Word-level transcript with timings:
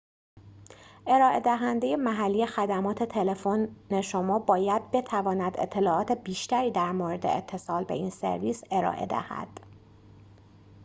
ارائه 1.07 1.39
دهنده 1.39 1.95
محلی 1.95 2.45
خدمات 2.47 3.03
تلفن 3.03 3.67
شما 4.03 4.39
باید 4.39 4.91
بتواند 4.91 5.57
اطلاعات 5.59 6.11
بیشتری 6.11 6.71
در 6.71 6.91
مورد 6.91 7.25
اتصال 7.25 7.83
به 7.83 7.93
این 7.93 8.09
سرویس 8.09 8.63
ارائه 8.71 9.05
دهد 9.05 9.47